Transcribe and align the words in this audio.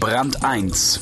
Brand 0.00 0.44
1 0.44 1.00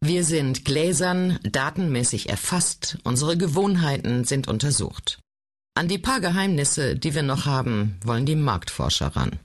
Wir 0.00 0.24
sind 0.24 0.64
gläsern, 0.64 1.38
datenmäßig 1.44 2.28
erfasst, 2.28 2.98
unsere 3.04 3.36
Gewohnheiten 3.36 4.24
sind 4.24 4.48
untersucht. 4.48 5.20
An 5.74 5.86
die 5.86 5.98
paar 5.98 6.20
Geheimnisse, 6.20 6.96
die 6.96 7.14
wir 7.14 7.22
noch 7.22 7.46
haben, 7.46 7.98
wollen 8.04 8.26
die 8.26 8.36
Marktforscher 8.36 9.14
ran. 9.14 9.38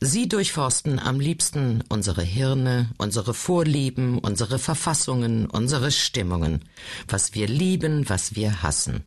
Sie 0.00 0.28
durchforsten 0.28 0.98
am 0.98 1.18
liebsten 1.18 1.82
unsere 1.88 2.22
Hirne, 2.22 2.90
unsere 2.98 3.32
Vorlieben, 3.32 4.18
unsere 4.18 4.58
Verfassungen, 4.58 5.46
unsere 5.46 5.92
Stimmungen, 5.92 6.64
was 7.06 7.34
wir 7.34 7.48
lieben, 7.48 8.08
was 8.08 8.34
wir 8.34 8.62
hassen. 8.62 9.04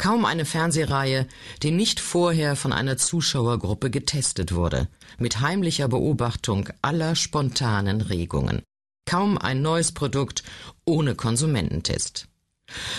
Kaum 0.00 0.24
eine 0.24 0.46
Fernsehreihe, 0.46 1.28
die 1.62 1.72
nicht 1.72 2.00
vorher 2.00 2.56
von 2.56 2.72
einer 2.72 2.96
Zuschauergruppe 2.96 3.90
getestet 3.90 4.54
wurde, 4.54 4.88
mit 5.18 5.40
heimlicher 5.40 5.88
Beobachtung 5.88 6.70
aller 6.80 7.14
spontanen 7.14 8.00
Regungen. 8.00 8.62
Kaum 9.04 9.36
ein 9.36 9.60
neues 9.60 9.92
Produkt 9.92 10.42
ohne 10.86 11.14
Konsumententest. 11.16 12.28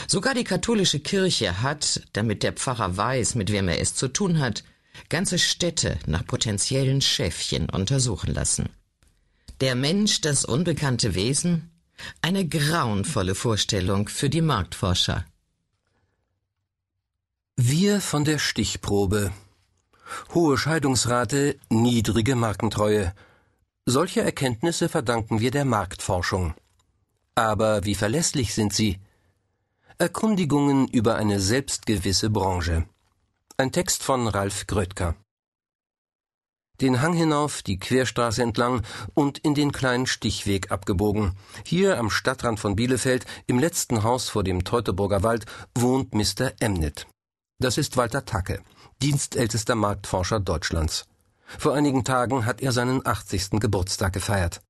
Sogar 0.06 0.36
die 0.36 0.44
katholische 0.44 1.00
Kirche 1.00 1.64
hat, 1.64 2.04
damit 2.14 2.44
der 2.44 2.54
Pfarrer 2.54 2.96
weiß, 2.98 3.34
mit 3.34 3.52
wem 3.52 3.68
er 3.68 3.82
es 3.82 3.96
zu 3.96 4.08
tun 4.08 4.38
hat, 4.38 4.64
ganze 5.10 5.40
Städte 5.40 5.98
nach 6.06 6.28
potenziellen 6.28 7.02
Schäfchen 7.02 7.68
untersuchen 7.68 8.32
lassen. 8.32 8.70
Der 9.60 9.74
Mensch, 9.74 10.22
das 10.22 10.46
unbekannte 10.46 11.16
Wesen? 11.16 11.72
Eine 12.22 12.48
grauenvolle 12.48 13.34
Vorstellung 13.34 14.08
für 14.08 14.30
die 14.30 14.42
Marktforscher. 14.42 15.26
Wir 17.84 18.00
von 18.00 18.26
der 18.26 18.38
Stichprobe. 18.38 19.32
Hohe 20.36 20.56
Scheidungsrate, 20.56 21.58
niedrige 21.72 22.36
Markentreue. 22.36 23.12
Solche 23.88 24.22
Erkenntnisse 24.22 24.88
verdanken 24.88 25.40
wir 25.40 25.50
der 25.50 25.66
Marktforschung. 25.66 26.54
Aber 27.34 27.84
wie 27.84 27.96
verlässlich 27.96 28.54
sind 28.54 28.72
sie? 28.72 29.00
Erkundigungen 29.98 30.90
über 30.90 31.16
eine 31.16 31.40
selbstgewisse 31.40 32.30
Branche. 32.30 32.86
Ein 33.58 33.72
Text 33.72 34.04
von 34.04 34.28
Ralf 34.28 34.68
Gröttger. 34.68 35.16
Den 36.82 37.02
Hang 37.02 37.14
hinauf, 37.14 37.64
die 37.64 37.80
Querstraße 37.80 38.44
entlang 38.44 38.84
und 39.16 39.40
in 39.40 39.56
den 39.56 39.72
kleinen 39.72 40.06
Stichweg 40.06 40.72
abgebogen. 40.72 41.36
Hier 41.66 41.98
am 41.98 42.12
Stadtrand 42.12 42.60
von 42.60 42.76
Bielefeld, 42.76 43.26
im 43.48 43.58
letzten 43.58 44.04
Haus 44.04 44.30
vor 44.30 44.44
dem 44.44 44.66
Teutoburger 44.66 45.24
Wald, 45.24 45.48
wohnt 45.74 46.14
Mr. 46.14 46.52
Emnet. 46.60 47.08
Das 47.62 47.78
ist 47.78 47.96
Walter 47.96 48.26
Tacke, 48.26 48.64
dienstältester 49.04 49.76
Marktforscher 49.76 50.40
Deutschlands. 50.40 51.06
Vor 51.60 51.76
einigen 51.76 52.04
Tagen 52.04 52.48
hat 52.48 52.60
er 52.60 52.72
seinen 52.72 53.06
80. 53.06 53.60
Geburtstag 53.60 54.14
gefeiert. 54.14 54.62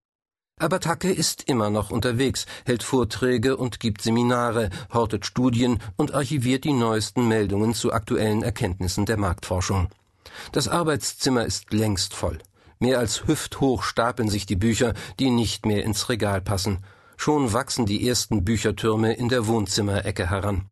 Aber 0.60 0.82
Tacke 0.82 1.10
ist 1.10 1.44
immer 1.48 1.70
noch 1.70 1.90
unterwegs, 1.90 2.48
hält 2.66 2.84
Vorträge 2.84 3.56
und 3.56 3.80
gibt 3.80 4.02
Seminare, 4.02 4.70
hortet 4.92 5.26
Studien 5.26 5.80
und 5.96 6.14
archiviert 6.14 6.66
die 6.66 6.74
neuesten 6.74 7.30
Meldungen 7.30 7.74
zu 7.74 7.94
aktuellen 7.94 8.44
Erkenntnissen 8.44 9.06
der 9.06 9.16
Marktforschung. 9.16 9.88
Das 10.52 10.68
Arbeitszimmer 10.68 11.46
ist 11.46 11.72
längst 11.72 12.14
voll. 12.14 12.40
Mehr 12.80 13.00
als 13.00 13.26
hüfthoch 13.26 13.84
stapeln 13.84 14.28
sich 14.28 14.46
die 14.46 14.58
Bücher, 14.58 14.96
die 15.18 15.30
nicht 15.30 15.66
mehr 15.66 15.86
ins 15.86 16.10
Regal 16.10 16.42
passen. 16.42 16.84
Schon 17.16 17.54
wachsen 17.54 17.86
die 17.86 18.06
ersten 18.06 18.44
Büchertürme 18.44 19.14
in 19.14 19.30
der 19.30 19.48
Wohnzimmerecke 19.48 20.30
heran. 20.30 20.68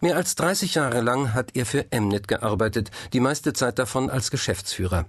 Mehr 0.00 0.16
als 0.16 0.34
30 0.36 0.74
Jahre 0.74 1.00
lang 1.00 1.34
hat 1.34 1.56
er 1.56 1.66
für 1.66 1.90
Emnet 1.90 2.28
gearbeitet, 2.28 2.90
die 3.12 3.20
meiste 3.20 3.52
Zeit 3.52 3.78
davon 3.78 4.10
als 4.10 4.30
Geschäftsführer. 4.30 5.06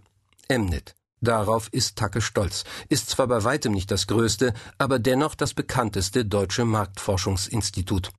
Emnet, 0.48 0.96
Darauf 1.22 1.68
ist 1.74 1.98
Tacke 1.98 2.22
stolz, 2.22 2.64
ist 2.88 3.10
zwar 3.10 3.28
bei 3.28 3.44
weitem 3.44 3.74
nicht 3.74 3.92
das 3.92 4.08
größte, 4.08 4.54
aber 4.78 5.00
dennoch 5.00 5.36
das 5.36 5.54
bekannteste 5.54 6.26
deutsche 6.26 6.64
Marktforschungsinstitut. 6.64 8.12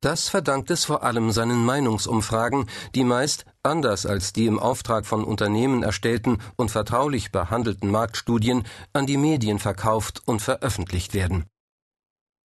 Das 0.00 0.28
verdankt 0.28 0.70
es 0.70 0.84
vor 0.84 1.02
allem 1.02 1.32
seinen 1.32 1.64
Meinungsumfragen, 1.64 2.66
die 2.94 3.04
meist, 3.04 3.44
anders 3.62 4.06
als 4.06 4.32
die 4.32 4.46
im 4.46 4.58
Auftrag 4.58 5.06
von 5.06 5.24
Unternehmen 5.24 5.82
erstellten 5.82 6.38
und 6.56 6.70
vertraulich 6.70 7.32
behandelten 7.32 7.90
Marktstudien, 7.90 8.64
an 8.92 9.06
die 9.06 9.16
Medien 9.16 9.58
verkauft 9.58 10.22
und 10.26 10.40
veröffentlicht 10.40 11.12
werden. 11.12 11.44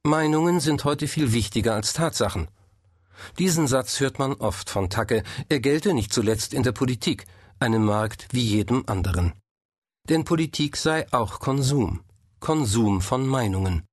Meinungen 0.03 0.59
sind 0.59 0.83
heute 0.83 1.07
viel 1.07 1.33
wichtiger 1.33 1.75
als 1.75 1.93
Tatsachen. 1.93 2.47
Diesen 3.39 3.67
Satz 3.67 3.99
hört 3.99 4.19
man 4.19 4.33
oft 4.33 4.69
von 4.69 4.89
Tacke, 4.89 5.23
er 5.49 5.59
gelte 5.59 5.93
nicht 5.93 6.13
zuletzt 6.13 6.53
in 6.53 6.63
der 6.63 6.71
Politik, 6.71 7.25
einem 7.59 7.85
Markt 7.85 8.27
wie 8.31 8.41
jedem 8.43 8.83
anderen. 8.87 9.33
Denn 10.09 10.25
Politik 10.25 10.77
sei 10.77 11.05
auch 11.11 11.39
Konsum, 11.39 12.01
Konsum 12.39 13.01
von 13.01 13.27
Meinungen. 13.27 13.83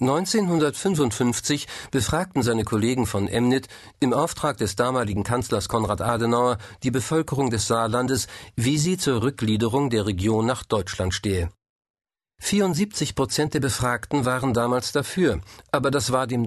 1955 0.00 1.68
befragten 1.92 2.42
seine 2.42 2.64
Kollegen 2.64 3.06
von 3.06 3.28
Emnit 3.28 3.68
im 4.00 4.12
Auftrag 4.12 4.56
des 4.56 4.74
damaligen 4.74 5.22
Kanzlers 5.22 5.68
Konrad 5.68 6.00
Adenauer 6.00 6.58
die 6.82 6.90
Bevölkerung 6.90 7.50
des 7.50 7.68
Saarlandes, 7.68 8.26
wie 8.56 8.76
sie 8.76 8.98
zur 8.98 9.22
Rückgliederung 9.22 9.90
der 9.90 10.04
Region 10.06 10.46
nach 10.46 10.64
Deutschland 10.64 11.14
stehe. 11.14 11.48
74 12.40 13.14
Prozent 13.14 13.54
der 13.54 13.60
Befragten 13.60 14.24
waren 14.24 14.52
damals 14.52 14.90
dafür, 14.90 15.40
aber 15.70 15.92
das 15.92 16.10
war 16.10 16.26
dem 16.26 16.42